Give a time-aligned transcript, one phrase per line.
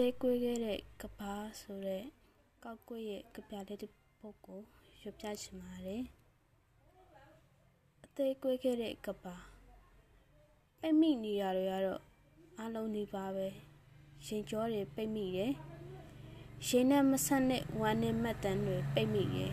[0.00, 2.04] သေးကွေးခဲ့တဲ့ကဘာဆိုတဲ့
[2.64, 4.60] ကောက်ကွေးရဲ့ကြပြလေးတစ်ပုဒ်ကို
[5.00, 6.02] ရွတ်ပြချင်ပါတယ်
[8.04, 9.36] အသေးကွေးခဲ့တဲ့ကဘာ
[10.80, 12.02] ပိတ်မိနေရတွေကတော့
[12.60, 13.46] အလုံးနေပါပဲ
[14.26, 15.52] ရင်ကြောတွေပိတ်မိတယ်
[16.66, 19.52] ရင်နဲ့မဆက်နဲ့ဝမ်းနဲ့မှတ်တမ်းတွေပိတ်မိတယ်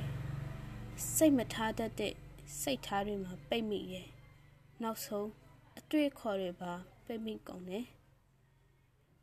[1.15, 2.13] စိတ်မထားတတ်တဲ့
[2.61, 4.07] စိတ်ထားတွေမှာပိတ်မိတယ်
[4.81, 5.29] နောက်ဆုံး
[5.79, 6.73] အတွေ့အခေါ်တွေပါ
[7.05, 7.85] ပိတ်မိကုန်တယ်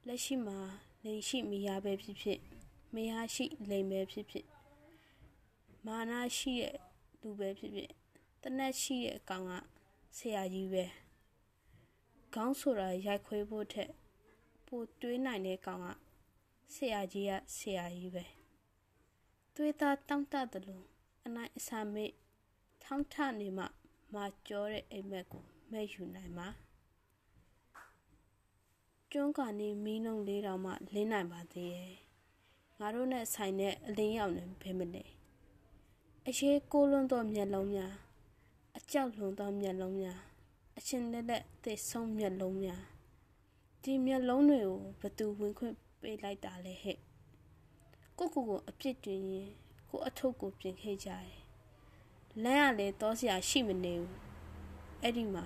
[0.06, 0.60] လက်ရှိမှာ
[1.04, 2.40] လိန်ရှိမရပဲဖြစ်ဖြစ်
[2.94, 4.46] မရရှိလိန်ပဲဖြစ်ဖြစ်
[5.86, 6.74] မာနရှိတဲ့
[7.20, 7.90] လူပဲဖြစ်ဖြစ်
[8.42, 9.52] တနက်ရှိတဲ့အကောင်က
[10.16, 10.84] ဆရာကြီးပဲ
[12.34, 13.90] ခေါင်းဆိုတာရိုက်ခွဲဖို့ထက်
[14.66, 15.88] ပိုတွေးနိုင်တဲ့ကောင်က
[16.74, 18.24] ဆရာကြီးကဆရာကြီးပဲ
[19.54, 20.86] တွေးသားတောင့်တတယ်လို့
[21.26, 22.10] အနိုင်အစာမေ့
[22.82, 23.64] ထောင်းထနေမှ
[24.14, 26.48] မာကြောတဲ့အိမ်မက်ကိုမဲ့ယူနိုင်မှာ
[29.12, 31.94] ကျွန်းကနေမီးလုံးလေးတောင်မှလင်းနိုင်ပါသေးရဲ့
[32.78, 35.04] ငါတို့နဲ့ဆိုင်တဲ့အလင်းရောက်နေဘယ်မလဲ
[36.28, 37.92] အရေးကိုလွန်းသောမျက်လုံးများ
[38.78, 40.18] အကြောက်လွန်သောမျက်လုံးများ
[40.78, 42.82] အချင်းလက်လက်သိဆုံးမျက်လုံးများ
[43.82, 46.98] ဒီမျက်လုံးတွေကိုဘသူဝင်ခွင့်ပေးလိုက်တာလဲဟဲ့
[48.18, 49.48] ကိုကိုကိုအပြစ်တင်ရင်
[49.90, 51.40] ကိုအထုပ်ကိုပြင်ခဲ့ကြတယ်
[52.44, 54.14] လမ်းကလည်းတောစရာရှိမနေဘူး
[55.02, 55.44] အဲ့ဒီမှာ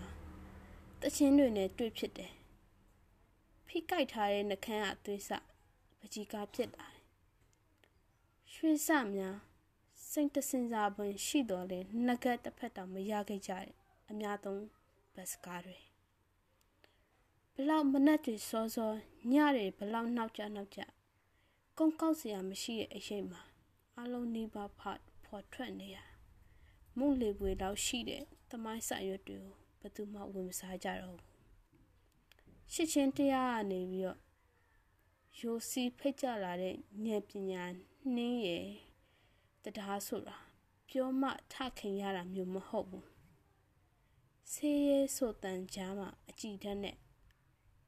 [1.00, 2.32] တချင်းတွေနဲ့တွေ့ဖြစ်တယ်
[3.74, 5.30] ဖိကိုက်ထားတဲ့နှကန်းအသွေးစ
[6.00, 7.02] ပကြီးကားဖြစ်လာတယ်။
[8.54, 9.38] ရွှေစများ
[10.10, 13.70] စိတ်တစင်စာပွင့်ရှိတော်လဲနှကက်တစ်ဖက်တောင်မရခဲ့ကြတဲ့
[14.10, 14.64] အများသုံး
[15.14, 15.78] ဘတ်စကားတွေ
[17.54, 18.92] ဘလောက်မနဲ့တွေစောစော
[19.32, 20.80] ညတွေဘလောက်နောက်ကြနောက်ကြ
[21.78, 23.42] ကုန်းကောက်စရာမရှိတဲ့အရေးမှာ
[24.00, 25.98] အလုံးနီးပါးဖတ်ဖော်ထွက်နေရ
[26.98, 31.41] မုန်လေပွေလောက်ရှိတဲ့သမိုင်းဆက်ရွက်တွေကိုဘယ်သူမှဝင်မစားကြတော့ဘူး
[32.74, 34.18] ရှစ်ချင်းတရားကနေပြီးတော့
[35.38, 37.64] ယိုစီဖိတ်ကြလာတဲ့ဉာဏ်ပညာ
[38.14, 38.66] နှင်းရယ်
[39.62, 40.36] တရားဆိုတာ
[40.88, 43.06] ပြောမှထခင်ရတာမျိုးမဟုတ်ဘူး
[44.52, 46.96] ဆေးရဲဆိုတန်ကြားမှာအကြည်ဓာတ်နဲ့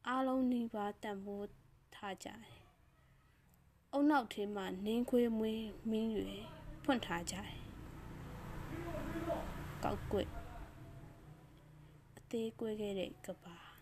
[0.06, 1.48] အားလုံးနှီးပါတန်ဖိုး
[1.94, 2.58] ထားကြတယ်
[3.92, 6.38] အုံနောက်ထဲမှာနင်းခွေးမွေးမင်းရွယ်
[6.84, 7.60] ဖွင့်ထားကြတယ်
[9.84, 10.28] ကောက်ကွက်
[12.16, 13.73] အသေးကွေးခဲ့တဲ့ကဘာ